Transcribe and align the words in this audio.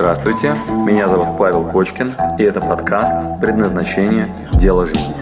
Здравствуйте, 0.00 0.56
меня 0.86 1.10
зовут 1.10 1.36
Павел 1.36 1.68
Кочкин, 1.68 2.14
и 2.38 2.42
это 2.42 2.62
подкаст 2.62 3.38
«Предназначение. 3.38 4.34
Дело 4.52 4.86
жизни». 4.86 5.14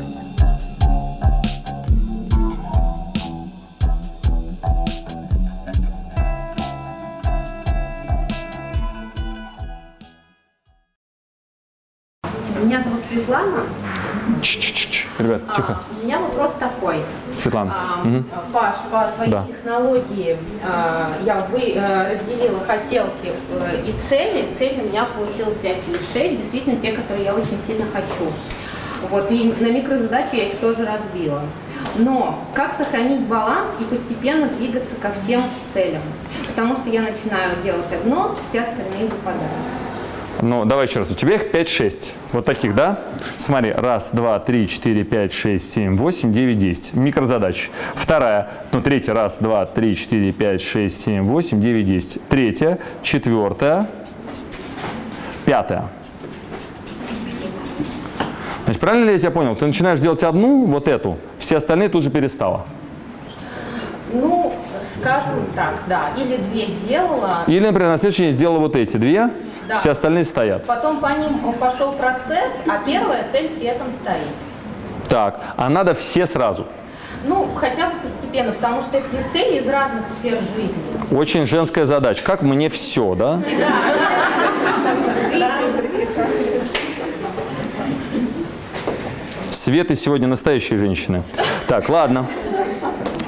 Меня 12.63 12.81
зовут 12.81 13.01
Светлана. 13.11 13.65
Ч-ч-ч-ч. 14.43 15.09
Ребят, 15.19 15.43
А, 15.49 15.55
тихо. 15.57 15.77
У 16.01 16.07
меня 16.07 16.21
вопрос 16.21 16.53
такой. 16.61 17.03
Светлана. 17.35 17.75
Мгм. 18.05 18.25
Паш, 18.53 18.75
по 18.91 19.11
твоей 19.15 19.31
Да. 19.31 19.45
технологии 19.47 20.37
а, 20.65 21.11
я 21.25 21.39
вы, 21.51 21.59
э, 21.75 22.15
разделила 22.15 22.59
хотелки 22.59 23.33
э, 23.51 23.83
и 23.87 23.95
цели. 24.09 24.49
Цели 24.59 24.83
у 24.85 24.89
меня 24.89 25.07
получилось 25.07 25.57
5 25.63 25.77
или 25.89 25.99
6, 25.99 26.41
действительно 26.43 26.81
те, 26.81 26.93
которые 26.93 27.25
я 27.27 27.35
очень 27.35 27.59
сильно 27.67 27.85
хочу. 27.93 28.31
Вот, 29.11 29.31
и 29.31 29.55
на 29.61 29.67
микрозадачи 29.67 30.35
я 30.37 30.45
их 30.49 30.59
тоже 30.59 30.85
разбила. 30.85 31.43
Но 31.97 32.39
как 32.55 32.77
сохранить 32.77 33.21
баланс 33.23 33.69
и 33.81 33.85
постепенно 33.85 34.47
двигаться 34.49 34.95
ко 34.97 35.13
всем 35.13 35.45
целям? 35.73 36.03
Потому 36.47 36.77
что 36.77 36.89
я 36.91 37.03
начинаю 37.03 37.53
делать 37.63 37.93
одно, 37.93 38.35
все 38.49 38.63
остальные 38.63 39.09
западают. 39.09 39.53
Ну, 40.41 40.65
давай 40.65 40.87
еще 40.87 41.01
раз. 41.01 41.11
У 41.11 41.15
тебя 41.15 41.35
их 41.35 41.53
5-6. 41.53 42.13
Вот 42.33 42.45
таких, 42.45 42.75
да? 42.75 43.01
Смотри. 43.37 43.73
Раз, 43.73 44.11
два, 44.13 44.39
три, 44.39 44.69
четыре, 44.69 45.03
пять, 45.05 45.33
шесть, 45.33 45.73
семь, 45.73 45.97
восемь, 45.97 46.33
девять, 46.33 46.59
десять. 46.59 46.95
Микрозадач. 46.95 47.71
Вторая. 47.95 48.51
Ну, 48.73 48.81
третья. 48.81 49.15
Раз, 49.15 49.39
два, 49.39 49.67
три, 49.67 49.97
четыре, 49.97 50.33
пять, 50.33 50.61
шесть, 50.63 51.03
семь, 51.03 51.23
восемь, 51.23 51.61
девять, 51.61 51.87
десять. 51.87 52.23
Третья. 52.29 52.79
Четвертая. 53.03 53.89
Пятая. 55.45 55.89
Значит, 58.69 58.81
правильно 58.83 59.07
ли 59.07 59.13
я 59.13 59.19
тебя 59.19 59.31
понял? 59.31 59.55
Ты 59.57 59.65
начинаешь 59.65 59.99
делать 59.99 60.23
одну, 60.23 60.67
вот 60.67 60.89
эту, 60.89 61.17
все 61.39 61.57
остальные 61.57 61.89
тут 61.89 62.05
же 62.05 62.11
перестала. 62.11 62.67
Ну, 64.13 64.53
скажем 65.01 65.47
так, 65.57 65.75
да. 65.87 66.11
Или 66.19 66.37
две 66.37 66.67
сделала, 66.67 67.45
Или, 67.47 67.61
например, 67.61 67.93
на 67.93 67.97
следующий 67.97 68.25
день 68.25 68.33
сделала 68.33 68.59
вот 68.59 68.77
эти 68.77 68.99
две, 68.99 69.31
Да. 69.69 69.77
все 69.77 69.91
остальные 69.91 70.25
стоят. 70.25 70.65
Потом 70.65 70.99
по 70.99 71.09
ним 71.09 71.39
пошел 71.61 71.93
процесс, 71.93 72.55
а 72.67 72.79
первая 72.87 73.27
цель 73.31 73.51
при 73.51 73.67
этом 73.67 73.89
стоит. 74.03 74.27
Так, 75.09 75.41
а 75.57 75.69
надо 75.69 75.93
все 75.95 76.27
сразу. 76.27 76.67
Ну, 77.25 77.49
хотя 77.55 77.91
бы 77.91 77.97
постепенно, 78.03 78.53
потому 78.53 78.81
что 78.83 78.97
эти 78.97 79.33
цели 79.33 79.59
из 79.59 79.69
разных 79.69 80.05
сфер 80.19 80.39
жизни. 80.57 81.17
Очень 81.17 81.47
женская 81.47 81.85
задача. 81.85 82.23
Как 82.23 82.43
мне 82.43 82.69
все, 82.71 83.15
да? 83.15 83.41
Светы 89.51 89.95
сегодня 89.95 90.29
настоящие 90.29 90.79
женщины. 90.79 91.23
Так, 91.67 91.89
ладно. 91.89 92.27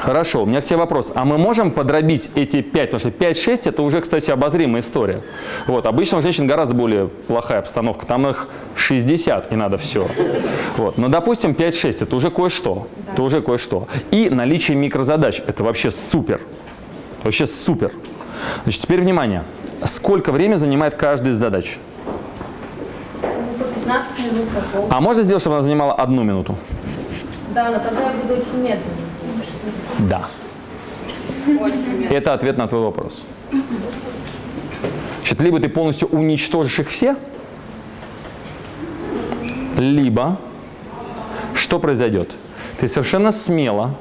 Хорошо, 0.00 0.44
у 0.44 0.46
меня 0.46 0.62
к 0.62 0.64
тебе 0.64 0.78
вопрос. 0.78 1.12
А 1.14 1.26
мы 1.26 1.36
можем 1.36 1.70
подробить 1.70 2.30
эти 2.34 2.62
5? 2.62 2.90
Потому 2.90 3.00
что 3.00 3.08
5-6 3.10 3.60
это 3.66 3.82
уже, 3.82 4.00
кстати, 4.00 4.30
обозримая 4.30 4.80
история. 4.80 5.20
Вот, 5.66 5.84
обычно 5.84 6.18
у 6.18 6.22
женщин 6.22 6.46
гораздо 6.46 6.74
более 6.74 7.08
плохая 7.08 7.58
обстановка. 7.58 8.06
Там 8.06 8.26
их 8.26 8.48
60 8.76 9.52
и 9.52 9.56
надо 9.56 9.76
все. 9.76 10.08
Вот. 10.78 10.96
Но, 10.96 11.08
допустим, 11.08 11.50
5-6 11.52 11.98
это 12.00 12.16
уже 12.16 12.30
кое-что. 12.30 12.88
Это 13.12 13.22
уже 13.22 13.42
кое-что. 13.42 13.88
И 14.10 14.30
наличие 14.30 14.74
микрозадач 14.78 15.42
это 15.46 15.64
вообще 15.64 15.90
супер. 15.90 16.40
Вообще 17.22 17.44
супер. 17.44 17.92
Значит, 18.62 18.82
теперь 18.82 19.02
внимание. 19.02 19.44
Сколько 19.84 20.32
времени 20.32 20.56
занимает 20.56 20.94
каждая 20.94 21.32
из 21.32 21.36
задач? 21.36 21.78
Ну, 23.22 23.28
по 23.58 23.64
15 23.64 24.18
минут. 24.18 24.48
А 24.88 25.00
можно 25.02 25.22
сделать, 25.22 25.42
чтобы 25.42 25.56
она 25.56 25.62
занимала 25.62 25.92
одну 25.92 26.22
минуту? 26.22 26.56
Да, 27.54 27.68
но 27.68 27.78
тогда 27.78 28.04
я 28.04 28.12
буду 28.12 28.40
очень 28.40 28.62
медленно. 28.62 29.09
Да. 29.98 30.26
Это 32.10 32.34
ответ 32.34 32.56
на 32.56 32.66
твой 32.66 32.82
вопрос. 32.82 33.22
Значит, 35.18 35.40
либо 35.40 35.60
ты 35.60 35.68
полностью 35.68 36.08
уничтожишь 36.08 36.78
их 36.80 36.88
все, 36.88 37.16
либо 39.76 40.38
что 41.54 41.78
произойдет? 41.78 42.36
Ты 42.78 42.88
совершенно 42.88 43.32
смело, 43.32 43.94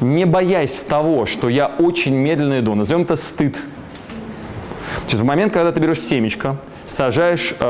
не 0.00 0.24
боясь 0.24 0.76
того, 0.80 1.26
что 1.26 1.48
я 1.48 1.66
очень 1.66 2.14
медленно 2.14 2.60
иду, 2.60 2.74
назовем 2.74 3.02
это 3.02 3.16
стыд. 3.16 3.56
Значит, 5.00 5.20
в 5.20 5.24
момент, 5.24 5.52
когда 5.52 5.72
ты 5.72 5.80
берешь 5.80 6.00
семечко, 6.00 6.56
сажаешь 6.86 7.54
э, 7.58 7.64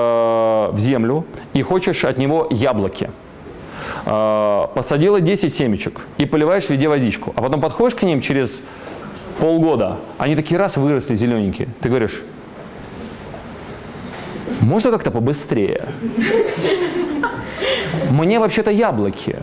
в 0.72 0.78
землю 0.78 1.24
и 1.52 1.62
хочешь 1.62 2.04
от 2.04 2.18
него 2.18 2.46
яблоки, 2.50 3.10
посадила 4.10 5.20
10 5.20 5.54
семечек 5.54 6.00
и 6.18 6.26
поливаешь 6.26 6.68
везде 6.68 6.88
водичку, 6.88 7.32
а 7.36 7.42
потом 7.42 7.60
подходишь 7.60 7.96
к 7.96 8.02
ним 8.02 8.20
через 8.20 8.62
полгода, 9.38 9.98
они 10.18 10.34
такие 10.34 10.58
раз 10.58 10.76
выросли 10.76 11.14
зелененькие. 11.14 11.68
Ты 11.80 11.88
говоришь, 11.88 12.22
можно 14.60 14.90
как-то 14.90 15.10
побыстрее? 15.12 15.86
Мне 18.10 18.40
вообще-то 18.40 18.70
яблоки. 18.70 19.36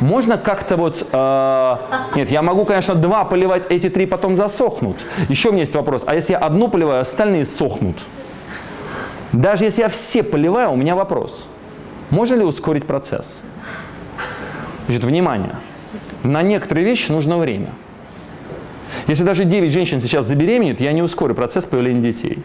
Можно 0.00 0.38
как-то 0.38 0.76
вот... 0.76 1.06
э, 1.10 1.76
нет, 2.14 2.30
я 2.30 2.42
могу, 2.42 2.64
конечно, 2.64 2.94
два 2.94 3.24
поливать, 3.24 3.66
эти 3.68 3.88
три 3.88 4.06
потом 4.06 4.36
засохнут. 4.36 4.98
Еще 5.28 5.48
у 5.48 5.52
меня 5.52 5.62
есть 5.62 5.74
вопрос. 5.74 6.04
А 6.06 6.14
если 6.14 6.34
я 6.34 6.38
одну 6.38 6.68
поливаю, 6.68 7.00
остальные 7.00 7.46
сохнут? 7.46 7.96
Даже 9.32 9.64
если 9.64 9.82
я 9.82 9.88
все 9.88 10.22
поливаю, 10.22 10.70
у 10.70 10.76
меня 10.76 10.94
вопрос. 10.94 11.46
Можно 12.10 12.36
ли 12.36 12.44
ускорить 12.44 12.86
процесс? 12.86 13.40
Значит, 14.86 15.04
внимание. 15.04 15.56
На 16.22 16.42
некоторые 16.42 16.84
вещи 16.84 17.10
нужно 17.10 17.38
время. 17.38 17.72
Если 19.06 19.24
даже 19.24 19.44
9 19.44 19.72
женщин 19.72 20.00
сейчас 20.00 20.26
забеременеют, 20.26 20.80
я 20.80 20.92
не 20.92 21.02
ускорю 21.02 21.34
процесс 21.34 21.64
появления 21.64 22.02
детей. 22.02 22.42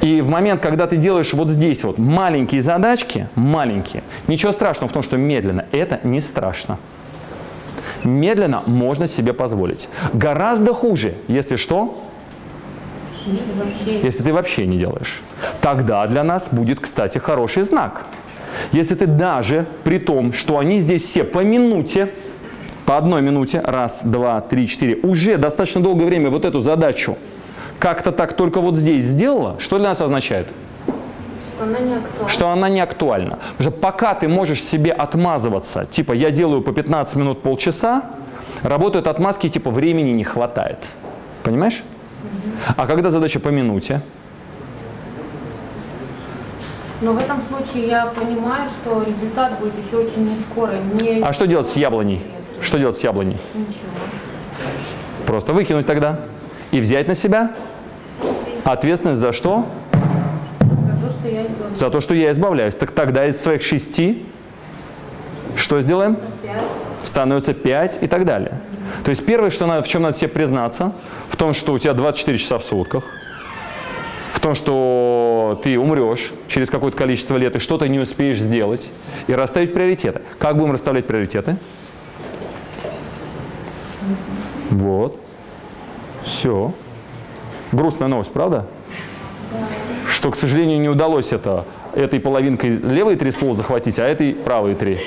И 0.00 0.20
в 0.20 0.28
момент, 0.28 0.60
когда 0.60 0.86
ты 0.86 0.96
делаешь 0.96 1.32
вот 1.32 1.48
здесь 1.48 1.82
вот 1.82 1.98
маленькие 1.98 2.62
задачки, 2.62 3.28
маленькие, 3.34 4.02
ничего 4.28 4.52
страшного 4.52 4.88
в 4.88 4.92
том, 4.92 5.02
что 5.02 5.16
медленно, 5.16 5.66
это 5.72 6.00
не 6.04 6.20
страшно. 6.20 6.78
Медленно 8.02 8.62
можно 8.66 9.06
себе 9.06 9.32
позволить. 9.32 9.88
Гораздо 10.12 10.74
хуже, 10.74 11.14
если 11.26 11.56
что, 11.56 11.98
Если 13.26 14.06
если 14.06 14.22
ты 14.24 14.32
вообще 14.32 14.66
не 14.66 14.78
делаешь. 14.78 15.22
Тогда 15.60 16.06
для 16.06 16.24
нас 16.24 16.48
будет, 16.50 16.80
кстати, 16.80 17.18
хороший 17.18 17.62
знак. 17.62 18.06
Если 18.72 18.94
ты 18.94 19.06
даже 19.06 19.66
при 19.82 19.98
том, 19.98 20.32
что 20.32 20.58
они 20.58 20.78
здесь 20.78 21.02
все 21.02 21.24
по 21.24 21.40
минуте, 21.40 22.10
по 22.86 22.96
одной 22.96 23.22
минуте, 23.22 23.60
раз, 23.60 24.02
два, 24.04 24.40
три, 24.40 24.68
четыре, 24.68 24.96
уже 25.02 25.38
достаточно 25.38 25.80
долгое 25.80 26.04
время 26.04 26.30
вот 26.30 26.44
эту 26.44 26.60
задачу 26.60 27.16
как-то 27.78 28.12
так 28.12 28.34
только 28.34 28.60
вот 28.60 28.76
здесь 28.76 29.04
сделала, 29.04 29.56
что 29.58 29.78
для 29.78 29.88
нас 29.88 30.00
означает? 30.00 30.48
что 31.54 31.64
она 31.64 31.78
не 31.78 31.94
актуальна. 31.94 32.28
Что 32.28 32.48
она 32.48 32.68
не 32.68 32.80
актуальна. 32.80 33.38
Потому 33.56 33.70
что 33.70 33.80
пока 33.80 34.14
ты 34.14 34.28
можешь 34.28 34.62
себе 34.62 34.92
отмазываться, 34.92 35.86
типа 35.86 36.12
я 36.12 36.30
делаю 36.30 36.62
по 36.62 36.72
15 36.72 37.16
минут 37.16 37.42
полчаса, 37.42 38.02
работают 38.62 39.06
отмазки 39.06 39.48
типа 39.48 39.70
времени 39.70 40.10
не 40.10 40.24
хватает. 40.24 40.78
Понимаешь? 41.42 41.82
А 42.76 42.86
когда 42.86 43.10
задача 43.10 43.40
по 43.40 43.48
минуте, 43.48 44.02
Но 47.00 47.12
в 47.12 47.18
этом 47.18 47.42
случае 47.42 47.88
я 47.88 48.06
понимаю, 48.06 48.68
что 48.68 49.02
результат 49.02 49.58
будет 49.58 49.74
еще 49.84 49.96
очень 49.96 50.30
не 50.30 50.36
скоро. 50.36 50.72
Мне 50.94 51.22
а 51.22 51.32
что 51.32 51.46
делать 51.46 51.66
с 51.66 51.76
яблоней? 51.76 52.24
Что 52.60 52.78
делать 52.78 52.96
с 52.96 53.02
яблоней? 53.02 53.36
Ничего. 53.52 53.90
Просто 55.26 55.52
выкинуть 55.52 55.86
тогда 55.86 56.20
и 56.70 56.80
взять 56.80 57.08
на 57.08 57.14
себя 57.14 57.52
ответственность 58.64 59.20
за 59.20 59.32
что? 59.32 59.66
За 60.60 60.96
то, 60.96 61.10
что 61.10 61.28
я 61.28 61.42
иду 61.42 61.52
За 61.74 61.90
то, 61.90 62.00
что 62.00 62.14
я 62.14 62.32
избавляюсь. 62.32 62.74
Так 62.74 62.92
тогда 62.92 63.26
из 63.26 63.40
своих 63.40 63.62
шести 63.62 64.24
что 65.56 65.80
сделаем? 65.80 66.12
опять. 66.42 66.62
становится 67.02 67.54
5 67.54 67.98
и 68.02 68.06
так 68.06 68.24
далее. 68.24 68.60
То 69.04 69.10
есть 69.10 69.24
первое, 69.24 69.50
что 69.50 69.66
надо, 69.66 69.82
в 69.82 69.88
чем 69.88 70.02
надо 70.02 70.16
себе 70.16 70.28
признаться, 70.28 70.92
в 71.34 71.36
том, 71.36 71.52
что 71.52 71.72
у 71.72 71.78
тебя 71.78 71.94
24 71.94 72.38
часа 72.38 72.58
в 72.58 72.64
сутках, 72.64 73.02
в 74.34 74.38
том, 74.38 74.54
что 74.54 75.60
ты 75.64 75.76
умрешь 75.76 76.32
через 76.46 76.70
какое-то 76.70 76.96
количество 76.96 77.36
лет 77.36 77.56
и 77.56 77.58
что-то 77.58 77.88
не 77.88 77.98
успеешь 77.98 78.38
сделать, 78.38 78.88
и 79.26 79.34
расставить 79.34 79.74
приоритеты. 79.74 80.22
Как 80.38 80.56
будем 80.56 80.70
расставлять 80.70 81.08
приоритеты? 81.08 81.56
Вот. 84.70 85.18
Все. 86.22 86.72
Грустная 87.72 88.06
новость, 88.06 88.30
правда? 88.30 88.66
Что, 90.08 90.30
к 90.30 90.36
сожалению, 90.36 90.80
не 90.80 90.88
удалось 90.88 91.32
это 91.32 91.64
этой 91.96 92.20
половинкой 92.20 92.70
левые 92.70 93.16
три 93.16 93.32
ствола 93.32 93.56
захватить, 93.56 93.98
а 93.98 94.06
этой 94.06 94.34
правые 94.34 94.76
три. 94.76 95.00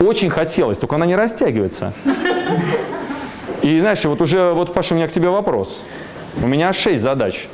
Очень 0.00 0.30
хотелось, 0.30 0.78
только 0.78 0.96
она 0.96 1.06
не 1.06 1.14
растягивается. 1.14 1.92
И 3.66 3.80
знаешь, 3.80 4.04
вот 4.04 4.20
уже, 4.22 4.52
вот, 4.52 4.72
Паша, 4.72 4.94
у 4.94 4.96
меня 4.96 5.08
к 5.08 5.12
тебе 5.12 5.28
вопрос. 5.28 5.82
У 6.40 6.46
меня 6.46 6.72
шесть 6.72 7.02
задач. 7.02 7.48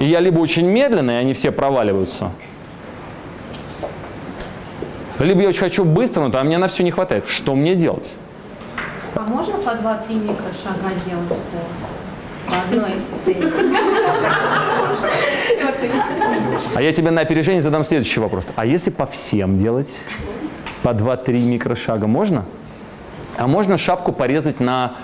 И 0.00 0.04
я 0.04 0.18
либо 0.18 0.40
очень 0.40 0.66
медленно, 0.66 1.12
и 1.12 1.14
они 1.14 1.34
все 1.34 1.52
проваливаются, 1.52 2.32
либо 5.20 5.42
я 5.42 5.50
очень 5.50 5.60
хочу 5.60 5.84
быстро, 5.84 6.22
но 6.22 6.30
там 6.30 6.48
мне 6.48 6.58
на 6.58 6.66
все 6.66 6.82
не 6.82 6.90
хватает. 6.90 7.28
Что 7.28 7.54
мне 7.54 7.76
делать? 7.76 8.12
А 9.14 9.20
можно 9.20 9.58
по 9.58 9.68
2-3 9.68 10.14
микрошага 10.14 10.90
делать 11.06 11.28
по, 11.28 12.50
по 12.50 12.56
одной 12.62 12.96
из 12.96 13.02
целей? 13.24 13.52
А 16.74 16.82
я 16.82 16.92
тебе 16.92 17.12
на 17.12 17.20
опережение 17.20 17.62
задам 17.62 17.84
следующий 17.84 18.18
вопрос. 18.18 18.50
А 18.56 18.66
если 18.66 18.90
по 18.90 19.06
всем 19.06 19.58
делать? 19.58 20.00
По 20.82 20.88
2-3 20.88 21.38
микрошага 21.44 22.08
можно? 22.08 22.46
А 23.40 23.46
можно 23.46 23.78
шапку 23.78 24.12
порезать 24.12 24.60
на... 24.60 24.96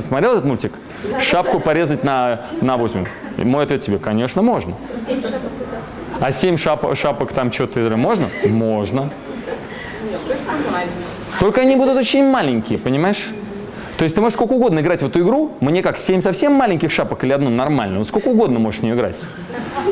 Смотрел 0.00 0.32
этот 0.32 0.46
мультик? 0.46 0.72
Шапку 1.20 1.60
порезать 1.60 2.02
на, 2.02 2.40
на 2.62 2.78
8. 2.78 3.04
И 3.36 3.44
Мой 3.44 3.64
ответ 3.64 3.82
тебе, 3.82 3.98
конечно, 3.98 4.40
можно. 4.40 4.74
А 6.18 6.32
7 6.32 6.54
шап- 6.54 6.94
шапок 6.94 7.34
там 7.34 7.52
что-то 7.52 7.80
можно? 7.94 8.30
Можно. 8.46 9.10
Только 11.38 11.60
они 11.60 11.76
будут 11.76 11.98
очень 11.98 12.26
маленькие, 12.30 12.78
понимаешь? 12.78 13.26
То 13.98 14.04
есть 14.04 14.14
ты 14.14 14.20
можешь 14.20 14.34
сколько 14.34 14.52
угодно 14.52 14.78
играть 14.78 15.02
в 15.02 15.06
эту 15.06 15.20
игру, 15.20 15.50
мне 15.58 15.82
как 15.82 15.98
7 15.98 16.20
совсем 16.20 16.52
маленьких 16.52 16.92
шапок 16.92 17.24
или 17.24 17.32
одну 17.32 17.50
нормальную, 17.50 18.04
сколько 18.04 18.28
угодно 18.28 18.60
можешь 18.60 18.78
в 18.78 18.82
нее 18.84 18.94
играть. 18.94 19.24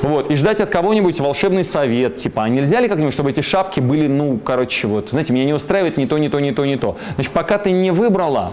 Вот, 0.03 0.31
и 0.31 0.37
ждать 0.37 0.61
от 0.61 0.71
кого-нибудь 0.71 1.19
волшебный 1.19 1.65
совет, 1.65 2.15
типа, 2.15 2.45
а 2.45 2.49
нельзя 2.49 2.79
ли 2.79 2.89
как-нибудь, 2.89 3.13
чтобы 3.13 3.31
эти 3.31 3.41
шапки 3.41 3.81
были, 3.81 4.07
ну, 4.07 4.39
короче, 4.39 4.87
вот, 4.87 5.11
знаете, 5.11 5.33
меня 5.33 5.45
не 5.45 5.53
устраивает 5.53 5.97
ни 5.97 6.07
то, 6.07 6.19
ни 6.19 6.29
то, 6.29 6.39
ни 6.39 6.53
то, 6.53 6.65
ни 6.65 6.77
то. 6.77 6.97
Значит, 7.17 7.33
пока 7.33 7.59
ты 7.59 7.73
не 7.73 7.91
выбрала, 7.91 8.53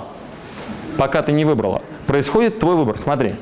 пока 0.98 1.22
ты 1.22 1.32
не 1.32 1.46
выбрала, 1.46 1.84
происходит 2.08 2.58
твой 2.58 2.76
выбор, 2.76 2.98
смотри. 2.98 3.36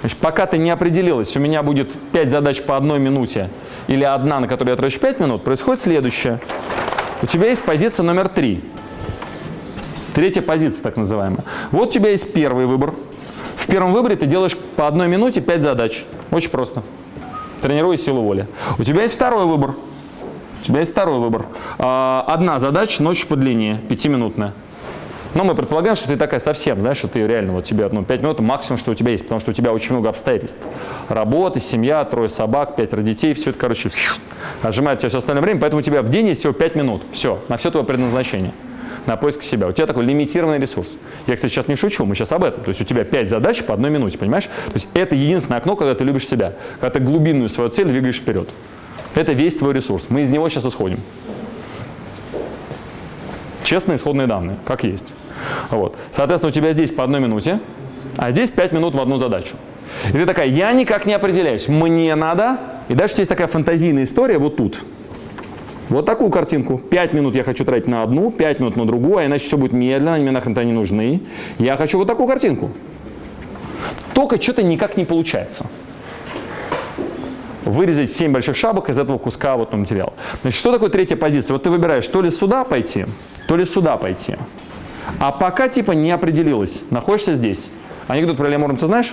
Значит, 0.00 0.18
пока 0.18 0.44
ты 0.44 0.58
не 0.58 0.70
определилась, 0.70 1.34
у 1.38 1.40
меня 1.40 1.62
будет 1.62 1.90
5 2.12 2.30
задач 2.30 2.60
по 2.60 2.76
одной 2.76 2.98
минуте 2.98 3.48
или 3.86 4.04
одна, 4.04 4.40
на 4.40 4.46
которую 4.46 4.72
я 4.72 4.76
трачу 4.76 5.00
5 5.00 5.20
минут, 5.20 5.42
происходит 5.42 5.80
следующее. 5.80 6.38
У 7.22 7.26
тебя 7.26 7.48
есть 7.48 7.62
позиция 7.62 8.04
номер 8.04 8.28
3. 8.28 8.62
Третья 10.20 10.42
позиция, 10.42 10.82
так 10.82 10.98
называемая. 10.98 11.46
Вот 11.70 11.88
у 11.88 11.90
тебя 11.90 12.10
есть 12.10 12.34
первый 12.34 12.66
выбор. 12.66 12.92
В 13.56 13.66
первом 13.66 13.94
выборе 13.94 14.16
ты 14.16 14.26
делаешь 14.26 14.54
по 14.76 14.86
одной 14.86 15.08
минуте 15.08 15.40
5 15.40 15.62
задач. 15.62 16.04
Очень 16.30 16.50
просто. 16.50 16.82
Тренируй 17.62 17.96
силу 17.96 18.20
воли. 18.20 18.46
У 18.78 18.82
тебя 18.82 19.00
есть 19.00 19.14
второй 19.14 19.46
выбор. 19.46 19.70
У 19.70 20.66
тебя 20.66 20.80
есть 20.80 20.92
второй 20.92 21.20
выбор. 21.20 21.46
А, 21.78 22.22
Одна 22.28 22.58
задача, 22.58 23.02
ночь 23.02 23.24
подлиннее, 23.24 23.78
пятиминутная. 23.88 24.52
Но 25.32 25.44
мы 25.44 25.54
предполагаем, 25.54 25.96
что 25.96 26.06
ты 26.06 26.18
такая 26.18 26.38
совсем, 26.38 26.82
знаешь, 26.82 26.98
что 26.98 27.08
ты 27.08 27.26
реально, 27.26 27.54
вот 27.54 27.64
тебе 27.64 27.88
ну, 27.90 28.04
5 28.04 28.20
минут 28.20 28.40
максимум, 28.40 28.76
что 28.76 28.90
у 28.90 28.94
тебя 28.94 29.12
есть, 29.12 29.24
потому 29.24 29.40
что 29.40 29.52
у 29.52 29.54
тебя 29.54 29.72
очень 29.72 29.92
много 29.92 30.10
обстоятельств. 30.10 30.60
Работа, 31.08 31.60
семья, 31.60 32.04
трое 32.04 32.28
собак, 32.28 32.76
пятеро 32.76 33.00
детей, 33.00 33.32
все 33.32 33.50
это, 33.50 33.58
короче, 33.58 33.88
отжимает 34.62 34.98
тебя 34.98 35.08
все 35.08 35.16
остальное 35.16 35.42
время, 35.42 35.60
поэтому 35.60 35.80
у 35.80 35.82
тебя 35.82 36.02
в 36.02 36.10
день 36.10 36.28
есть 36.28 36.40
всего 36.40 36.52
5 36.52 36.74
минут. 36.74 37.04
Все, 37.10 37.38
на 37.48 37.56
все 37.56 37.70
твое 37.70 37.86
предназначение 37.86 38.52
на 39.10 39.16
поиск 39.16 39.42
себя. 39.42 39.66
У 39.66 39.72
тебя 39.72 39.86
такой 39.86 40.04
лимитированный 40.04 40.60
ресурс. 40.60 40.96
Я, 41.26 41.34
кстати, 41.34 41.52
сейчас 41.52 41.66
не 41.66 41.74
шучу, 41.74 42.04
мы 42.04 42.14
сейчас 42.14 42.30
об 42.30 42.44
этом. 42.44 42.62
То 42.62 42.68
есть 42.68 42.80
у 42.80 42.84
тебя 42.84 43.04
5 43.04 43.28
задач 43.28 43.62
по 43.64 43.74
одной 43.74 43.90
минуте, 43.90 44.16
понимаешь? 44.18 44.44
То 44.44 44.72
есть 44.74 44.88
это 44.94 45.16
единственное 45.16 45.58
окно, 45.58 45.74
когда 45.74 45.96
ты 45.96 46.04
любишь 46.04 46.28
себя, 46.28 46.54
когда 46.80 46.90
ты 46.90 47.00
глубинную 47.00 47.48
свою 47.48 47.70
цель 47.70 47.86
двигаешь 47.86 48.18
вперед. 48.18 48.48
Это 49.16 49.32
весь 49.32 49.56
твой 49.56 49.74
ресурс. 49.74 50.06
Мы 50.10 50.22
из 50.22 50.30
него 50.30 50.48
сейчас 50.48 50.64
исходим. 50.64 51.00
Честные 53.64 53.96
исходные 53.96 54.28
данные, 54.28 54.56
как 54.64 54.84
есть. 54.84 55.08
Вот. 55.70 55.96
Соответственно, 56.12 56.50
у 56.50 56.54
тебя 56.54 56.72
здесь 56.72 56.92
по 56.92 57.02
одной 57.02 57.18
минуте, 57.18 57.58
а 58.16 58.30
здесь 58.30 58.50
5 58.50 58.70
минут 58.72 58.94
в 58.94 59.00
одну 59.00 59.16
задачу. 59.16 59.56
И 60.08 60.12
ты 60.12 60.24
такая, 60.24 60.46
я 60.46 60.72
никак 60.72 61.04
не 61.04 61.14
определяюсь, 61.14 61.66
мне 61.66 62.14
надо. 62.14 62.58
И 62.88 62.94
дальше 62.94 63.16
есть 63.18 63.28
такая 63.28 63.48
фантазийная 63.48 64.04
история 64.04 64.38
вот 64.38 64.56
тут. 64.56 64.78
Вот 65.90 66.06
такую 66.06 66.30
картинку. 66.30 66.78
5 66.78 67.12
минут 67.14 67.34
я 67.34 67.42
хочу 67.42 67.64
тратить 67.64 67.88
на 67.88 68.04
одну, 68.04 68.30
5 68.30 68.60
минут 68.60 68.76
на 68.76 68.86
другую, 68.86 69.18
а 69.18 69.26
иначе 69.26 69.44
все 69.44 69.56
будет 69.56 69.72
медленно, 69.72 70.16
мне 70.18 70.30
нахрен-то 70.30 70.62
не 70.62 70.72
нужны. 70.72 71.20
Я 71.58 71.76
хочу 71.76 71.98
вот 71.98 72.06
такую 72.06 72.28
картинку. 72.28 72.70
Только 74.14 74.40
что-то 74.40 74.62
никак 74.62 74.96
не 74.96 75.04
получается. 75.04 75.66
Вырезать 77.64 78.10
7 78.10 78.32
больших 78.32 78.56
шапок 78.56 78.88
из 78.88 78.98
этого 79.00 79.18
куска 79.18 79.56
вот 79.56 79.72
материала. 79.72 80.12
Значит, 80.42 80.60
что 80.60 80.72
такое 80.72 80.90
третья 80.90 81.16
позиция? 81.16 81.54
Вот 81.54 81.64
ты 81.64 81.70
выбираешь 81.70 82.06
то 82.06 82.22
ли 82.22 82.30
сюда 82.30 82.62
пойти, 82.62 83.06
то 83.48 83.56
ли 83.56 83.64
сюда 83.64 83.96
пойти. 83.96 84.36
А 85.18 85.32
пока 85.32 85.68
типа 85.68 85.92
не 85.92 86.12
определилась, 86.12 86.84
находишься 86.90 87.34
здесь. 87.34 87.68
Анекдот 88.06 88.36
про 88.36 88.46
Илья 88.46 88.60
Муромца 88.60 88.86
знаешь? 88.86 89.12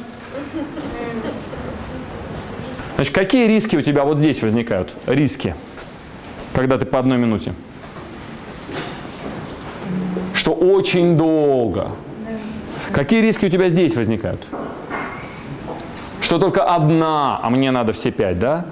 Значит, 2.95 3.13
какие 3.13 3.47
риски 3.47 3.75
у 3.75 3.81
тебя 3.81 4.05
вот 4.05 4.19
здесь 4.19 4.41
возникают? 4.41 4.95
Риски, 5.05 5.55
когда 6.57 6.79
ты 6.79 6.87
по 6.87 6.97
одной 6.97 7.19
минуте. 7.19 7.53
Что 10.33 10.53
очень 10.53 11.15
долго. 11.15 11.91
Какие 12.91 13.21
риски 13.21 13.45
у 13.45 13.49
тебя 13.49 13.69
здесь 13.69 13.95
возникают? 13.95 14.43
Что 16.19 16.39
только 16.39 16.63
одна, 16.63 17.39
а 17.43 17.51
мне 17.51 17.69
надо 17.69 17.93
все 17.93 18.09
пять, 18.09 18.39
да? 18.39 18.65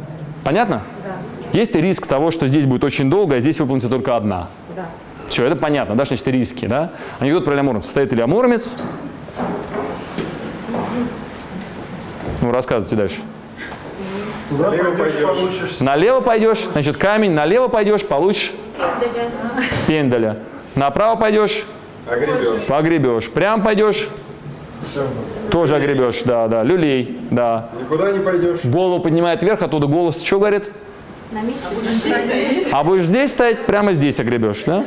Понятно? 0.43 0.81
Да. 1.03 1.59
Есть 1.59 1.75
риск 1.75 2.07
того, 2.07 2.31
что 2.31 2.47
здесь 2.47 2.65
будет 2.65 2.83
очень 2.83 3.07
долго, 3.07 3.35
а 3.35 3.39
здесь 3.39 3.59
выполнится 3.59 3.87
только 3.87 4.15
одна. 4.17 4.47
Да. 4.75 4.87
Все, 5.27 5.45
это 5.45 5.55
понятно, 5.55 5.93
да, 5.95 6.05
значит 6.05 6.27
риски, 6.27 6.65
да? 6.65 6.89
Анекдот 7.19 7.45
про 7.45 7.53
Илья 7.53 7.61
Муромца. 7.61 7.91
Стоит 7.91 8.11
Илья 8.11 8.25
Муромец. 8.25 8.77
Ну, 12.41 12.51
рассказывайте 12.51 12.95
дальше. 12.95 13.17
Туда 14.49 14.69
пойдешь, 14.69 15.21
получишь. 15.21 15.79
Налево 15.79 16.21
пойдешь, 16.21 16.65
значит, 16.71 16.97
камень, 16.97 17.31
налево 17.31 17.67
пойдешь, 17.67 18.05
получишь 18.05 18.51
пендаля. 19.87 20.39
Направо 20.75 21.15
пойдешь, 21.19 21.63
Огребешь. 22.07 22.61
погребешь. 22.67 23.29
Прям 23.31 23.63
пойдешь, 23.63 24.09
тоже 25.49 25.75
огребешь, 25.75 26.21
да, 26.25 26.47
да, 26.47 26.63
люлей, 26.63 27.19
да. 27.31 27.69
Никуда 27.79 28.11
не 28.11 28.19
пойдешь. 28.19 28.59
Голову 28.63 29.01
поднимает 29.01 29.41
вверх, 29.41 29.61
оттуда 29.61 29.87
голос 29.87 30.21
что 30.21 30.37
говорит? 30.37 30.69
На 31.31 31.41
месте 31.41 32.69
А 32.71 32.83
будешь 32.83 33.05
здесь 33.05 33.31
стоять, 33.31 33.65
прямо 33.65 33.93
здесь 33.93 34.19
огребешь, 34.19 34.63
да? 34.65 34.83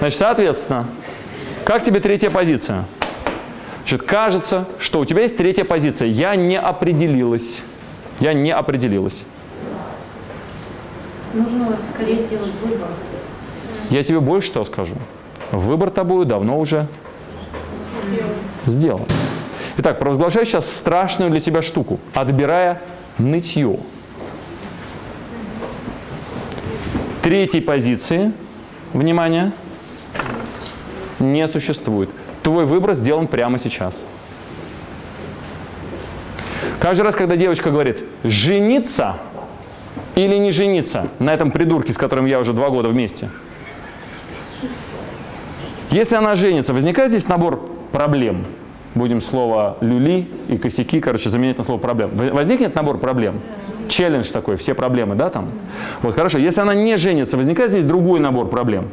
Значит, 0.00 0.18
соответственно, 0.18 0.86
как 1.64 1.82
тебе 1.82 2.00
третья 2.00 2.30
позиция? 2.30 2.84
Значит, 3.80 4.02
кажется, 4.02 4.66
что 4.78 4.98
у 5.00 5.04
тебя 5.04 5.22
есть 5.22 5.36
третья 5.36 5.64
позиция. 5.64 6.08
Я 6.08 6.34
не 6.36 6.58
определилась. 6.58 7.62
Я 8.20 8.34
не 8.34 8.50
определилась. 8.50 9.22
нужно 11.32 11.76
скорее 11.94 12.26
сделать 12.26 12.52
выбор. 12.62 12.88
Я 13.88 14.02
тебе 14.02 14.20
больше 14.20 14.52
того 14.52 14.64
скажу. 14.64 14.94
Выбор 15.52 15.90
тобою 15.90 16.26
давно 16.26 16.58
уже 16.58 16.86
сделан. 18.66 19.06
Итак, 19.78 19.98
провозглашаю 19.98 20.44
сейчас 20.44 20.70
страшную 20.70 21.30
для 21.30 21.40
тебя 21.40 21.62
штуку, 21.62 21.98
отбирая 22.12 22.82
нытье. 23.18 23.78
Третьей 27.22 27.60
позиции, 27.60 28.32
внимание, 28.92 29.52
не 31.18 31.46
существует. 31.48 32.10
Твой 32.42 32.64
выбор 32.64 32.94
сделан 32.94 33.26
прямо 33.26 33.58
сейчас. 33.58 34.02
Каждый 36.80 37.02
раз, 37.02 37.14
когда 37.14 37.36
девочка 37.36 37.70
говорит 37.70 38.02
«жениться» 38.24 39.16
или 40.14 40.36
не 40.36 40.50
жениться 40.50 41.08
на 41.18 41.34
этом 41.34 41.50
придурке, 41.50 41.92
с 41.92 41.98
которым 41.98 42.24
я 42.24 42.40
уже 42.40 42.54
два 42.54 42.70
года 42.70 42.88
вместе, 42.88 43.28
если 45.90 46.16
она 46.16 46.36
женится, 46.36 46.72
возникает 46.72 47.10
здесь 47.10 47.28
набор 47.28 47.60
проблем. 47.92 48.46
Будем 48.94 49.20
слово 49.20 49.76
«люли» 49.82 50.26
и 50.48 50.56
«косяки», 50.56 51.00
короче, 51.00 51.28
заменять 51.28 51.58
на 51.58 51.64
слово 51.64 51.78
«проблем». 51.78 52.12
Возникнет 52.14 52.74
набор 52.74 52.96
проблем? 52.96 53.40
Челлендж 53.88 54.30
такой, 54.30 54.56
все 54.56 54.72
проблемы, 54.72 55.16
да, 55.16 55.28
там? 55.28 55.50
Вот, 56.00 56.14
хорошо. 56.14 56.38
Если 56.38 56.62
она 56.62 56.74
не 56.74 56.96
женится, 56.96 57.36
возникает 57.36 57.72
здесь 57.72 57.84
другой 57.84 58.20
набор 58.20 58.48
проблем? 58.48 58.88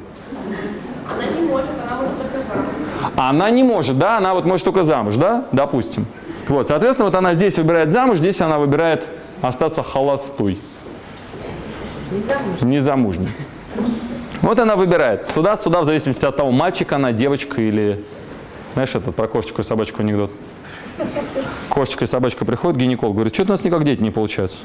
Она 1.07 1.23
не 1.39 1.47
может, 1.47 1.69
она 1.87 2.01
может 2.01 2.17
только 2.17 2.47
замуж. 2.47 2.69
Она 3.15 3.49
не 3.49 3.63
может, 3.63 3.97
да, 3.97 4.17
она 4.17 4.33
вот 4.33 4.45
может 4.45 4.65
только 4.65 4.83
замуж, 4.83 5.15
да, 5.15 5.45
допустим. 5.53 6.05
Вот, 6.47 6.67
соответственно, 6.67 7.05
вот 7.05 7.15
она 7.15 7.33
здесь 7.33 7.57
выбирает 7.57 7.91
замуж, 7.91 8.19
здесь 8.19 8.39
она 8.41 8.57
выбирает 8.57 9.07
остаться 9.41 9.83
холостой. 9.83 10.59
Незамужней. 12.61 13.29
Вот 14.41 14.59
она 14.59 14.75
выбирает. 14.75 15.25
Сюда, 15.25 15.55
сюда, 15.55 15.81
в 15.81 15.85
зависимости 15.85 16.23
от 16.23 16.37
того, 16.37 16.51
мальчик 16.51 16.91
она, 16.93 17.11
девочка 17.11 17.61
или... 17.61 18.03
Знаешь, 18.73 18.95
это 18.95 19.11
про 19.11 19.27
кошечку 19.27 19.61
и 19.61 19.65
собачку 19.65 20.01
анекдот. 20.01 20.31
Кошечка 21.69 22.05
и 22.05 22.07
собачка 22.07 22.45
приходит 22.45 22.77
к 22.77 22.79
гинекологу, 22.79 23.15
говорит, 23.15 23.33
что 23.33 23.43
у 23.43 23.47
нас 23.47 23.63
никак 23.63 23.83
дети 23.83 24.01
не 24.01 24.11
получаются. 24.11 24.59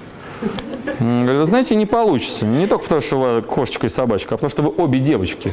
Говорит, 0.98 1.40
вы 1.40 1.46
знаете, 1.46 1.74
не 1.74 1.86
получится. 1.86 2.46
Не 2.46 2.66
только 2.66 2.84
потому, 2.84 3.00
что 3.00 3.20
вы 3.20 3.42
кошечка 3.42 3.86
и 3.86 3.88
собачка, 3.88 4.34
а 4.34 4.36
потому, 4.36 4.50
что 4.50 4.62
вы 4.62 4.70
обе 4.76 4.98
девочки. 4.98 5.52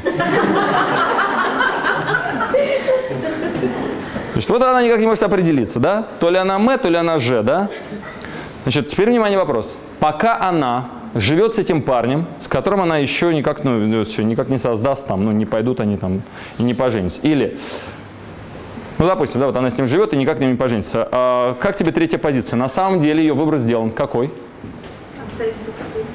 Значит, 4.39 4.51
вот 4.51 4.63
она 4.63 4.81
никак 4.81 5.01
не 5.01 5.05
может 5.05 5.21
определиться, 5.21 5.81
да? 5.81 6.07
То 6.21 6.29
ли 6.29 6.37
она 6.37 6.55
М, 6.55 6.79
то 6.79 6.87
ли 6.87 6.95
она 6.95 7.17
Ж, 7.17 7.43
да? 7.43 7.67
Значит, 8.63 8.87
теперь, 8.87 9.09
внимание, 9.09 9.37
вопрос. 9.37 9.75
Пока 9.99 10.39
она 10.39 10.85
живет 11.13 11.55
с 11.55 11.59
этим 11.59 11.81
парнем, 11.81 12.25
с 12.39 12.47
которым 12.47 12.79
она 12.79 12.99
еще 12.99 13.35
никак, 13.35 13.65
ну, 13.65 14.05
все, 14.05 14.23
никак 14.23 14.47
не 14.47 14.57
создаст, 14.57 15.05
там, 15.05 15.25
ну, 15.25 15.33
не 15.33 15.45
пойдут 15.45 15.81
они 15.81 15.97
там 15.97 16.21
и 16.57 16.63
не 16.63 16.73
поженятся. 16.73 17.19
Или, 17.23 17.59
ну, 18.97 19.07
допустим, 19.07 19.41
да, 19.41 19.47
вот 19.47 19.57
она 19.57 19.69
с 19.69 19.77
ним 19.77 19.89
живет 19.89 20.13
и 20.13 20.15
никак 20.15 20.39
не 20.39 20.55
поженится. 20.55 21.05
А, 21.11 21.55
как 21.55 21.75
тебе 21.75 21.91
третья 21.91 22.17
позиция? 22.17 22.55
На 22.55 22.69
самом 22.69 23.01
деле 23.01 23.21
ее 23.21 23.33
выбор 23.33 23.57
сделан. 23.57 23.91
Какой? 23.91 24.31
Оставить 25.21 25.55
все 25.55 25.65
как 25.65 25.97
есть. 25.97 26.11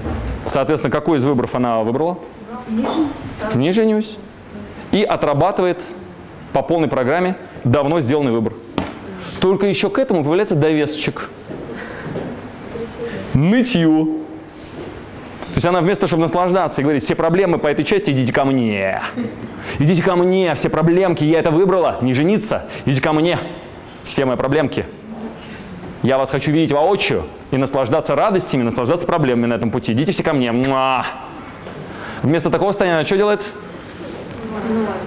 Соответственно, 0.47 0.91
какой 0.91 1.19
из 1.19 1.25
выборов 1.27 1.55
она 1.55 1.81
выбрала? 1.81 2.17
Не 3.55 3.73
женюсь. 3.73 4.17
И 4.93 5.03
отрабатывает 5.03 5.83
по 6.55 6.63
полной 6.63 6.87
программе 6.89 7.37
давно 7.65 8.01
сделанный 8.01 8.31
выбор. 8.31 8.55
Только 9.41 9.67
еще 9.67 9.91
к 9.91 9.99
этому 9.99 10.23
появляется 10.23 10.55
довесочек. 10.55 11.29
Нытье. 13.35 14.07
То 15.49 15.57
есть 15.57 15.67
она 15.67 15.81
вместо, 15.81 16.07
чтобы 16.07 16.23
наслаждаться 16.23 16.81
и 16.81 16.85
говорить, 16.85 17.03
все 17.03 17.17
проблемы 17.17 17.59
по 17.59 17.67
этой 17.67 17.85
части, 17.85 18.11
идите 18.11 18.33
ко 18.33 18.45
мне. 18.45 19.03
Идите 19.81 20.03
ко 20.03 20.15
мне, 20.15 20.55
все 20.55 20.71
проблемки, 20.71 21.25
я 21.25 21.41
это 21.41 21.51
выбрала, 21.51 21.99
не 22.01 22.15
жениться, 22.15 22.67
идите 22.87 23.03
ко 23.03 23.13
мне. 23.13 23.39
Все 24.05 24.25
мои 24.25 24.37
проблемки. 24.37 24.87
Я 26.03 26.19
вас 26.19 26.31
хочу 26.31 26.53
видеть 26.53 26.71
воочию 26.71 27.25
и 27.51 27.57
наслаждаться 27.57 28.15
радостями, 28.15 28.63
наслаждаться 28.63 29.07
проблемами 29.07 29.47
на 29.47 29.55
этом 29.55 29.71
пути. 29.71 29.93
Идите 29.93 30.13
все 30.13 30.23
ко 30.23 30.35
мне. 30.35 30.53
Муа. 30.53 31.05
Вместо 32.23 32.51
такого 32.51 32.71
состояния 32.71 32.99
она 32.99 33.07
что 33.07 33.17
делает? 33.17 33.43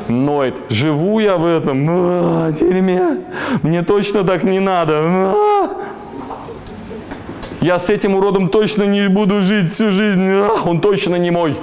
Ноет. 0.07 0.59
Живу 0.69 1.19
я 1.19 1.37
в 1.37 1.45
этом 1.45 1.87
а, 1.89 2.51
дерьме. 2.51 3.23
Мне 3.61 3.81
точно 3.81 4.23
так 4.23 4.43
не 4.43 4.59
надо. 4.59 5.01
А. 5.05 5.69
Я 7.61 7.79
с 7.79 7.89
этим 7.89 8.15
уродом 8.15 8.49
точно 8.49 8.83
не 8.83 9.07
буду 9.09 9.41
жить 9.41 9.69
всю 9.69 9.91
жизнь. 9.91 10.29
А, 10.29 10.61
он 10.65 10.79
точно 10.79 11.15
не 11.15 11.31
мой. 11.31 11.57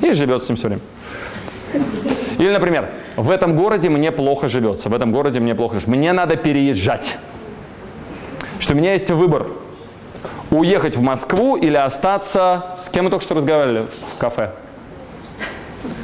И 0.00 0.12
живет 0.12 0.42
с 0.44 0.48
ним 0.48 0.56
все 0.56 0.68
время. 0.68 0.82
Или, 2.38 2.50
например, 2.50 2.90
в 3.16 3.30
этом 3.30 3.56
городе 3.56 3.88
мне 3.88 4.12
плохо 4.12 4.48
живется, 4.48 4.88
в 4.88 4.94
этом 4.94 5.12
городе 5.12 5.40
мне 5.40 5.54
плохо 5.54 5.74
живется. 5.74 5.90
Мне 5.90 6.12
надо 6.12 6.36
переезжать. 6.36 7.16
Что 8.58 8.74
у 8.74 8.76
меня 8.76 8.92
есть 8.92 9.10
выбор. 9.10 9.48
Уехать 10.50 10.96
в 10.96 11.00
Москву 11.00 11.56
или 11.56 11.76
остаться... 11.76 12.76
С 12.78 12.88
кем 12.88 13.04
мы 13.04 13.10
только 13.10 13.24
что 13.24 13.34
разговаривали 13.34 13.88
в 14.14 14.18
кафе? 14.18 14.52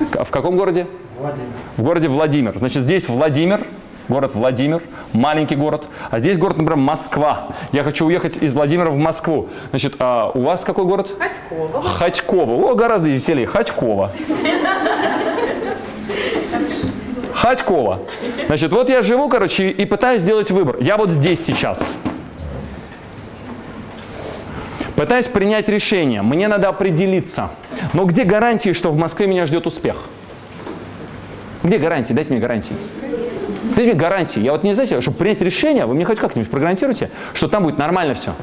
В 0.01 0.31
каком 0.31 0.57
городе? 0.57 0.87
Владимир. 1.19 1.49
В 1.77 1.83
городе 1.83 2.09
Владимир. 2.09 2.59
Значит, 2.59 2.83
здесь 2.83 3.09
Владимир, 3.09 3.67
город 4.09 4.35
Владимир, 4.35 4.83
маленький 5.13 5.57
город. 5.57 5.87
А 6.11 6.19
здесь 6.19 6.39
город, 6.39 6.57
например, 6.57 6.77
Москва. 6.77 7.49
Я 7.73 7.85
хочу 7.85 8.07
уехать 8.07 8.39
из 8.39 8.55
Владимира 8.55 8.91
в 8.91 8.97
Москву. 8.97 9.49
Значит, 9.71 9.97
а 9.99 10.31
у 10.33 10.41
вас 10.41 10.65
какой 10.65 10.85
город? 10.85 11.13
Хотькова. 11.19 11.83
Хотьково. 11.83 12.71
О, 12.71 12.75
гораздо 12.75 13.09
веселее. 13.09 13.47
Хотьково. 13.47 14.11
Хотьково. 17.35 18.01
Значит, 18.47 18.73
вот 18.73 18.89
я 18.89 19.03
живу, 19.03 19.29
короче, 19.29 19.71
и 19.71 19.85
пытаюсь 19.85 20.23
сделать 20.23 20.51
выбор. 20.51 20.77
Я 20.81 20.97
вот 20.97 21.11
здесь 21.11 21.45
сейчас. 21.45 21.79
Пытаюсь 25.01 25.29
принять 25.29 25.67
решение. 25.71 26.21
Мне 26.21 26.47
надо 26.47 26.69
определиться. 26.69 27.49
Но 27.95 28.05
где 28.05 28.25
гарантии, 28.25 28.75
что 28.75 28.91
в 28.91 28.99
Москве 28.99 29.27
меня 29.27 29.47
ждет 29.47 29.67
успех? 29.67 29.97
Где 31.63 31.79
гарантии? 31.79 32.13
Дайте 32.13 32.33
мне 32.33 32.39
гарантии. 32.39 32.77
Дайте 33.75 33.93
мне 33.93 33.95
гарантии. 33.95 34.41
Я 34.41 34.53
вот 34.53 34.63
не 34.63 34.75
знаете, 34.75 35.01
чтобы 35.01 35.17
принять 35.17 35.41
решение, 35.41 35.87
вы 35.87 35.95
мне 35.95 36.05
хоть 36.05 36.19
как-нибудь 36.19 36.51
прогарантируйте, 36.51 37.09
что 37.33 37.49
там 37.49 37.63
будет 37.63 37.79
нормально 37.79 38.13
все. 38.13 38.35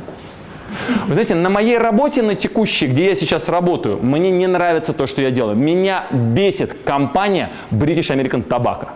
Вы 1.06 1.14
знаете, 1.14 1.36
на 1.36 1.52
моей 1.52 1.78
работе, 1.78 2.24
на 2.24 2.34
текущей, 2.34 2.88
где 2.88 3.06
я 3.06 3.14
сейчас 3.14 3.50
работаю, 3.50 4.00
мне 4.02 4.32
не 4.32 4.48
нравится 4.48 4.94
то, 4.94 5.06
что 5.06 5.22
я 5.22 5.30
делаю. 5.30 5.56
Меня 5.56 6.08
бесит 6.12 6.76
компания 6.84 7.52
British 7.70 8.10
American 8.10 8.44
Tobacco. 8.44 8.88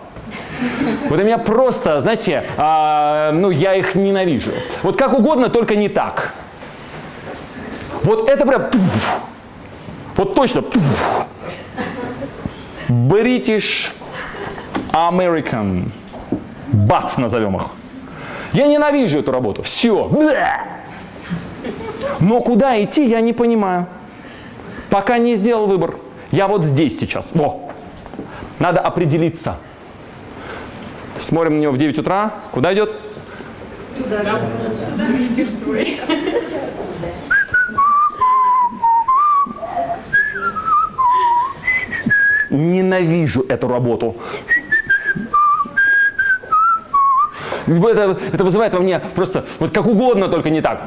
Вот 1.09 1.19
у 1.19 1.23
меня 1.23 1.37
просто, 1.37 2.01
знаете, 2.01 2.43
а, 2.57 3.31
ну 3.31 3.51
я 3.51 3.75
их 3.75 3.93
ненавижу. 3.93 4.49
Вот 4.81 4.95
как 4.95 5.13
угодно, 5.13 5.49
только 5.49 5.75
не 5.75 5.89
так. 5.89 6.33
Вот 8.03 8.29
это 8.29 8.45
прям... 8.45 8.65
Вот 10.15 10.35
точно. 10.35 10.63
British 12.89 13.89
American. 14.91 15.91
Бац 16.71 17.17
назовем 17.17 17.55
их. 17.57 17.63
Я 18.53 18.67
ненавижу 18.67 19.19
эту 19.19 19.31
работу. 19.31 19.61
Все. 19.61 20.09
Но 22.19 22.41
куда 22.41 22.81
идти, 22.83 23.07
я 23.07 23.21
не 23.21 23.33
понимаю. 23.33 23.87
Пока 24.89 25.17
не 25.17 25.35
сделал 25.35 25.67
выбор. 25.67 25.95
Я 26.31 26.47
вот 26.47 26.63
здесь 26.65 26.99
сейчас. 26.99 27.31
Во. 27.33 27.69
Надо 28.59 28.81
определиться. 28.81 29.55
Смотрим 31.17 31.57
на 31.57 31.61
него 31.61 31.71
в 31.71 31.77
9 31.77 31.99
утра. 31.99 32.33
Куда 32.51 32.73
идет? 32.73 32.95
Ненавижу 42.51 43.45
эту 43.47 43.67
работу. 43.67 44.15
Это, 47.67 48.19
это 48.33 48.43
вызывает 48.43 48.73
во 48.73 48.81
мне 48.81 48.99
просто 48.99 49.45
вот 49.59 49.71
как 49.71 49.85
угодно, 49.85 50.27
только 50.27 50.49
не 50.49 50.61
так. 50.61 50.81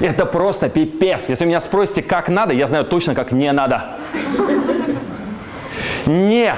Это 0.00 0.26
просто 0.26 0.68
пипец. 0.68 1.28
Если 1.28 1.44
меня 1.44 1.60
спросите, 1.60 2.02
как 2.02 2.28
надо, 2.28 2.54
я 2.54 2.66
знаю 2.66 2.84
точно, 2.84 3.14
как 3.14 3.32
не 3.32 3.50
надо. 3.52 3.96
Не 6.06 6.54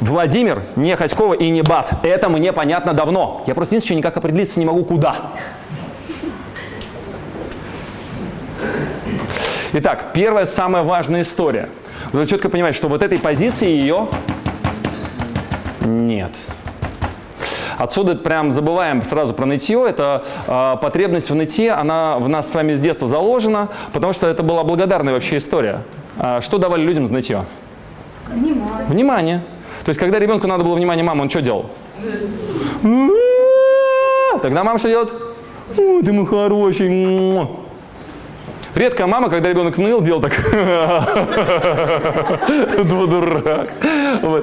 Владимир, 0.00 0.62
не 0.76 0.96
Ходькова 0.96 1.34
и 1.34 1.48
не 1.48 1.62
Бат. 1.62 1.92
Это 2.02 2.28
мне 2.28 2.52
понятно 2.52 2.92
давно. 2.92 3.44
Я 3.46 3.54
просто 3.54 3.76
единственное, 3.76 3.98
никак 3.98 4.16
определиться 4.16 4.58
не 4.58 4.66
могу, 4.66 4.84
куда. 4.84 5.32
Итак, 9.74 10.10
первая 10.12 10.44
самая 10.44 10.82
важная 10.82 11.22
история. 11.22 11.68
Вы 12.10 12.26
четко 12.26 12.48
понимаете, 12.48 12.76
что 12.76 12.88
вот 12.88 13.02
этой 13.02 13.18
позиции 13.18 13.68
ее 13.68 14.08
нет. 15.80 16.32
Отсюда 17.78 18.14
прям 18.14 18.52
забываем 18.52 19.02
сразу 19.02 19.34
про 19.34 19.46
нытье. 19.46 19.84
Это 19.88 20.24
э, 20.46 20.76
потребность 20.80 21.30
в 21.30 21.34
нытье, 21.34 21.72
она 21.72 22.18
в 22.18 22.28
нас 22.28 22.50
с 22.50 22.54
вами 22.54 22.74
с 22.74 22.80
детства 22.80 23.08
заложена, 23.08 23.68
потому 23.92 24.12
что 24.12 24.28
это 24.28 24.42
была 24.42 24.62
благодарная 24.62 25.14
вообще 25.14 25.38
история. 25.38 25.82
А 26.18 26.40
что 26.42 26.58
давали 26.58 26.82
людям 26.82 27.06
за 27.06 27.14
нытье? 27.14 27.44
Внимание. 28.28 28.86
Внимание. 28.86 29.42
То 29.84 29.88
есть, 29.88 29.98
когда 29.98 30.18
ребенку 30.18 30.46
надо 30.46 30.64
было 30.64 30.74
внимание 30.74 31.04
мамы, 31.04 31.22
он 31.22 31.30
что 31.30 31.42
делал? 31.42 31.70
Тогда 34.42 34.64
мама 34.64 34.78
что 34.78 34.88
делает? 34.88 35.12
Ой, 35.76 36.02
ты 36.02 36.12
мой 36.12 36.26
хороший. 36.26 37.48
Редкая 38.74 39.06
мама, 39.06 39.28
когда 39.28 39.50
ребенок 39.50 39.76
ныл, 39.76 40.00
делал 40.00 40.22
так. 40.22 40.32
Дурак. 42.84 43.70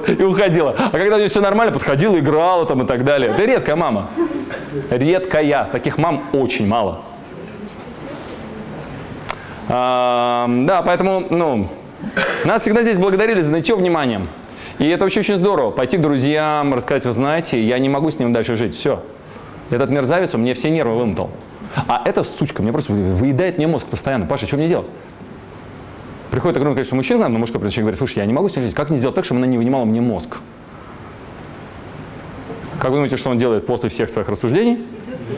И 0.06 0.22
уходила. 0.22 0.76
А 0.78 0.90
когда 0.90 1.16
у 1.16 1.18
нее 1.18 1.28
все 1.28 1.40
нормально, 1.40 1.72
подходила, 1.72 2.16
играла 2.18 2.64
там 2.64 2.82
и 2.82 2.86
так 2.86 3.04
далее. 3.04 3.30
Это 3.32 3.44
редкая 3.44 3.74
мама. 3.74 4.08
Редкая. 4.90 5.68
Таких 5.72 5.98
мам 5.98 6.24
очень 6.32 6.68
мало. 6.68 7.00
Да, 9.68 10.82
поэтому, 10.84 11.26
ну, 11.30 11.68
нас 12.44 12.62
всегда 12.62 12.82
здесь 12.82 12.98
благодарили 12.98 13.40
за 13.40 13.50
нытье 13.50 13.74
вниманием. 13.74 14.28
И 14.78 14.88
это 14.88 15.04
очень-очень 15.04 15.36
здорово. 15.36 15.72
Пойти 15.72 15.96
к 15.96 16.00
друзьям, 16.00 16.72
рассказать, 16.72 17.04
вы 17.04 17.12
знаете, 17.12 17.62
я 17.62 17.78
не 17.78 17.88
могу 17.88 18.10
с 18.10 18.18
ним 18.18 18.32
дальше 18.32 18.56
жить. 18.56 18.74
Все. 18.76 19.02
Этот 19.70 19.90
мерзавец 19.90 20.34
у 20.34 20.38
меня 20.38 20.54
все 20.54 20.70
нервы 20.70 20.96
вымотал. 20.96 21.30
А 21.86 22.02
эта 22.04 22.24
сучка 22.24 22.62
мне 22.62 22.72
просто 22.72 22.92
выедает 22.92 23.58
мне 23.58 23.66
мозг 23.66 23.86
постоянно. 23.86 24.26
Паша, 24.26 24.46
что 24.46 24.56
мне 24.56 24.68
делать? 24.68 24.90
Приходит 26.30 26.56
огромное 26.56 26.76
количество 26.76 26.96
мужчин, 26.96 27.18
на 27.18 27.28
мужской 27.28 27.60
причине 27.60 27.82
говорит, 27.82 27.98
слушай, 27.98 28.18
я 28.18 28.26
не 28.26 28.32
могу 28.32 28.48
с 28.48 28.56
ней 28.56 28.62
жить. 28.62 28.74
Как 28.74 28.90
не 28.90 28.96
сделать 28.96 29.16
так, 29.16 29.24
чтобы 29.24 29.38
она 29.38 29.46
не 29.46 29.58
вынимала 29.58 29.84
мне 29.84 30.00
мозг? 30.00 30.38
Как 32.78 32.90
вы 32.90 32.96
думаете, 32.96 33.16
что 33.16 33.30
он 33.30 33.38
делает 33.38 33.66
после 33.66 33.90
всех 33.90 34.08
своих 34.10 34.28
рассуждений? 34.28 34.84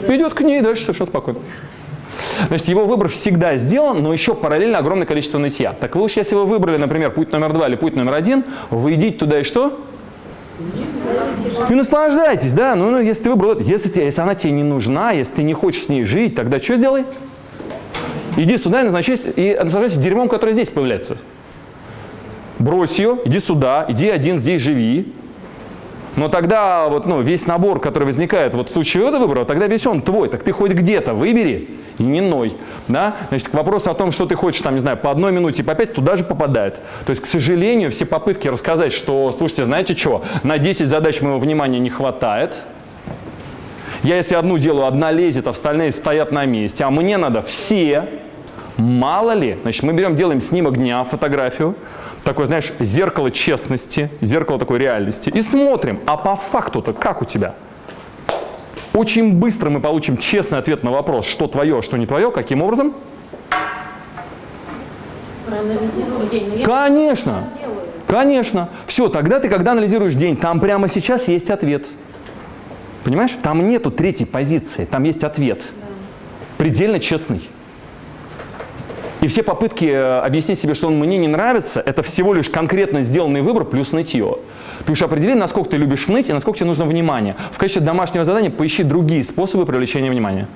Идет 0.08 0.34
к 0.34 0.42
ней 0.42 0.60
дальше 0.60 0.82
совершенно 0.82 1.06
спокойно. 1.06 1.40
Значит, 2.48 2.68
его 2.68 2.86
выбор 2.86 3.08
всегда 3.08 3.56
сделан, 3.56 4.02
но 4.02 4.12
еще 4.12 4.34
параллельно 4.34 4.78
огромное 4.78 5.06
количество 5.06 5.38
нытья. 5.38 5.72
Так 5.72 5.96
вы 5.96 6.02
уж, 6.02 6.12
если 6.12 6.34
вы 6.34 6.44
выбрали, 6.44 6.76
например, 6.76 7.10
путь 7.10 7.32
номер 7.32 7.52
два 7.52 7.68
или 7.68 7.76
путь 7.76 7.96
номер 7.96 8.14
один, 8.14 8.44
вы 8.70 8.94
идите 8.94 9.18
туда 9.18 9.40
и 9.40 9.42
что? 9.42 9.78
И 11.70 11.74
наслаждайтесь, 11.74 12.52
да, 12.52 12.74
ну, 12.74 12.90
ну 12.90 13.00
если 13.00 13.24
ты 13.24 13.30
выбрал 13.30 13.58
если, 13.58 13.88
тебе, 13.88 14.04
если 14.04 14.20
она 14.20 14.34
тебе 14.34 14.52
не 14.52 14.62
нужна, 14.62 15.12
если 15.12 15.36
ты 15.36 15.42
не 15.42 15.54
хочешь 15.54 15.84
с 15.84 15.88
ней 15.88 16.04
жить, 16.04 16.34
тогда 16.34 16.60
что 16.60 16.76
сделай? 16.76 17.04
Иди 18.36 18.56
сюда 18.56 18.82
и 18.82 18.84
наслаждайся, 18.84 19.30
и 19.30 19.54
наслаждайся 19.56 19.98
дерьмом, 19.98 20.28
которое 20.28 20.52
здесь 20.52 20.68
появляется. 20.68 21.16
Брось 22.58 22.98
ее, 22.98 23.18
иди 23.24 23.38
сюда, 23.38 23.86
иди 23.88 24.08
один 24.08 24.38
здесь 24.38 24.62
живи. 24.62 25.12
Но 26.16 26.28
тогда 26.28 26.88
вот, 26.88 27.06
ну, 27.06 27.22
весь 27.22 27.46
набор, 27.46 27.80
который 27.80 28.04
возникает 28.04 28.54
вот 28.54 28.68
в 28.68 28.72
случае 28.72 29.08
этого 29.08 29.22
выбора, 29.22 29.44
тогда 29.44 29.66
весь 29.66 29.86
он 29.86 30.02
твой. 30.02 30.28
Так 30.28 30.42
ты 30.42 30.52
хоть 30.52 30.72
где-то 30.72 31.14
выбери 31.14 31.70
и 31.98 32.02
не 32.02 32.20
ной. 32.20 32.56
Да? 32.88 33.16
Значит, 33.30 33.48
к 33.48 33.54
вопросу 33.54 33.90
о 33.90 33.94
том, 33.94 34.12
что 34.12 34.26
ты 34.26 34.34
хочешь, 34.34 34.60
там, 34.60 34.74
не 34.74 34.80
знаю, 34.80 34.98
по 34.98 35.10
одной 35.10 35.32
минуте, 35.32 35.64
по 35.64 35.74
пять, 35.74 35.94
туда 35.94 36.16
же 36.16 36.24
попадает. 36.24 36.80
То 37.06 37.10
есть, 37.10 37.22
к 37.22 37.26
сожалению, 37.26 37.90
все 37.90 38.04
попытки 38.04 38.48
рассказать, 38.48 38.92
что, 38.92 39.32
слушайте, 39.32 39.64
знаете 39.64 39.96
что, 39.96 40.22
на 40.42 40.58
10 40.58 40.86
задач 40.86 41.22
моего 41.22 41.38
внимания 41.38 41.78
не 41.78 41.90
хватает, 41.90 42.58
я 44.02 44.16
если 44.16 44.34
одну 44.34 44.58
делаю, 44.58 44.86
одна 44.86 45.12
лезет, 45.12 45.46
а 45.46 45.50
остальные 45.50 45.92
стоят 45.92 46.32
на 46.32 46.44
месте, 46.44 46.82
а 46.84 46.90
мне 46.90 47.16
надо 47.18 47.40
все, 47.40 48.08
мало 48.76 49.32
ли, 49.32 49.58
значит, 49.62 49.84
мы 49.84 49.92
берем, 49.92 50.16
делаем 50.16 50.40
снимок 50.40 50.76
дня, 50.76 51.04
фотографию, 51.04 51.76
такое, 52.24 52.46
знаешь, 52.46 52.72
зеркало 52.80 53.30
честности, 53.30 54.10
зеркало 54.20 54.58
такой 54.58 54.78
реальности. 54.78 55.30
И 55.30 55.40
смотрим, 55.40 56.00
а 56.06 56.16
по 56.16 56.36
факту-то 56.36 56.92
как 56.92 57.22
у 57.22 57.24
тебя? 57.24 57.54
Очень 58.92 59.34
быстро 59.34 59.70
мы 59.70 59.80
получим 59.80 60.16
честный 60.16 60.58
ответ 60.58 60.82
на 60.82 60.90
вопрос, 60.90 61.26
что 61.26 61.46
твое, 61.46 61.82
что 61.82 61.96
не 61.96 62.06
твое, 62.06 62.30
каким 62.30 62.62
образом? 62.62 62.94
Конечно, 66.64 67.48
конечно. 68.06 68.68
Все, 68.86 69.08
тогда 69.08 69.40
ты, 69.40 69.48
когда 69.48 69.72
анализируешь 69.72 70.14
день, 70.14 70.36
там 70.36 70.60
прямо 70.60 70.88
сейчас 70.88 71.28
есть 71.28 71.50
ответ. 71.50 71.86
Понимаешь? 73.04 73.32
Там 73.42 73.66
нету 73.68 73.90
третьей 73.90 74.26
позиции, 74.26 74.84
там 74.84 75.02
есть 75.04 75.24
ответ. 75.24 75.62
Предельно 76.58 77.00
честный. 77.00 77.48
И 79.22 79.28
все 79.28 79.44
попытки 79.44 79.84
э, 79.84 80.18
объяснить 80.18 80.58
себе, 80.58 80.74
что 80.74 80.88
он 80.88 80.98
мне 80.98 81.16
не 81.16 81.28
нравится, 81.28 81.80
это 81.80 82.02
всего 82.02 82.34
лишь 82.34 82.50
конкретно 82.50 83.02
сделанный 83.02 83.40
выбор 83.40 83.64
плюс 83.64 83.92
нытье. 83.92 84.38
Ты 84.84 84.92
уж 84.92 85.00
определи, 85.00 85.34
насколько 85.34 85.70
ты 85.70 85.76
любишь 85.76 86.08
ныть 86.08 86.28
и 86.28 86.32
насколько 86.32 86.58
тебе 86.58 86.66
нужно 86.66 86.84
внимание. 86.86 87.36
В 87.52 87.58
качестве 87.58 87.82
домашнего 87.82 88.24
задания 88.24 88.50
поищи 88.50 88.82
другие 88.82 89.22
способы 89.22 89.64
привлечения 89.64 90.10
внимания. 90.10 90.48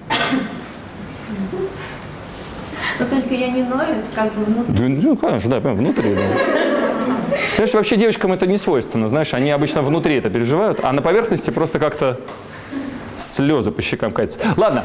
Но 2.98 3.06
только 3.06 3.34
я 3.34 3.48
не 3.50 3.62
ною, 3.62 3.96
как 4.16 4.34
бы 4.34 4.44
внутри. 4.44 4.74
Да, 4.96 5.08
Ну, 5.08 5.16
конечно, 5.16 5.50
да, 5.50 5.60
прям 5.60 5.76
внутри. 5.76 6.14
Да. 6.14 6.22
Знаешь, 7.54 7.72
вообще 7.72 7.96
девочкам 7.96 8.32
это 8.32 8.48
не 8.48 8.58
свойственно, 8.58 9.08
знаешь, 9.08 9.32
они 9.32 9.50
обычно 9.52 9.82
внутри 9.82 10.16
это 10.16 10.28
переживают, 10.28 10.80
а 10.82 10.92
на 10.92 11.02
поверхности 11.02 11.50
просто 11.50 11.78
как-то 11.78 12.18
слезы 13.14 13.70
по 13.70 13.80
щекам 13.80 14.10
катятся. 14.10 14.40
Ладно, 14.56 14.84